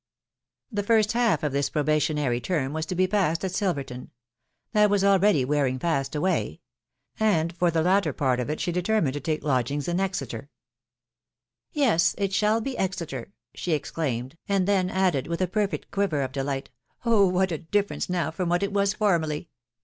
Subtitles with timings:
[0.71, 4.09] The first half of this probationary term was \& \*i ^assft& at Silverton,—
[4.73, 6.09] that was already weanxv^ Sa&X wwj,— *®k.
[6.09, 7.57] v 4....>» 72 THE WIDOW BARNAB7.
[7.59, 10.49] for the latter part of it she determined to take lodgings in Exeter."
[11.71, 12.15] Yes....
[12.17, 16.71] it shall be Exeter!" she exclaimed, and then added, with a perfect quiver of delight,"
[17.05, 17.27] Oh!
[17.27, 19.49] what a differ ence now from what it was formerly